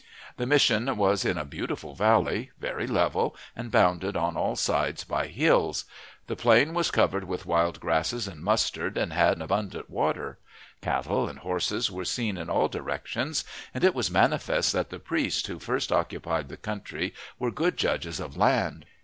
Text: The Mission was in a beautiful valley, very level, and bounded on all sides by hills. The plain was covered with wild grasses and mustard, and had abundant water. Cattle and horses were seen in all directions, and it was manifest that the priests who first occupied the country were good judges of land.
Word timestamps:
The 0.37 0.47
Mission 0.47 0.97
was 0.97 1.23
in 1.23 1.37
a 1.37 1.45
beautiful 1.45 1.93
valley, 1.93 2.49
very 2.59 2.87
level, 2.87 3.35
and 3.55 3.69
bounded 3.69 4.17
on 4.17 4.35
all 4.35 4.55
sides 4.55 5.03
by 5.03 5.27
hills. 5.27 5.85
The 6.25 6.35
plain 6.35 6.73
was 6.73 6.89
covered 6.89 7.25
with 7.25 7.45
wild 7.45 7.79
grasses 7.79 8.27
and 8.27 8.41
mustard, 8.41 8.97
and 8.97 9.13
had 9.13 9.39
abundant 9.43 9.91
water. 9.91 10.39
Cattle 10.81 11.29
and 11.29 11.37
horses 11.37 11.91
were 11.91 12.03
seen 12.03 12.35
in 12.35 12.49
all 12.49 12.67
directions, 12.67 13.45
and 13.75 13.83
it 13.83 13.93
was 13.93 14.09
manifest 14.09 14.73
that 14.73 14.89
the 14.89 14.97
priests 14.97 15.45
who 15.47 15.59
first 15.59 15.91
occupied 15.91 16.49
the 16.49 16.57
country 16.57 17.13
were 17.37 17.51
good 17.51 17.77
judges 17.77 18.19
of 18.19 18.35
land. 18.35 18.85